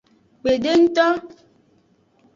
Kpedengto. 0.39 1.07